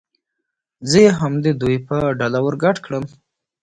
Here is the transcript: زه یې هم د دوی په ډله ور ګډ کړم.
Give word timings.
زه 0.89 0.97
یې 1.05 1.11
هم 1.19 1.33
د 1.45 1.47
دوی 1.61 1.77
په 1.87 1.97
ډله 2.19 2.39
ور 2.45 2.55
ګډ 2.63 2.75
کړم. 2.85 3.05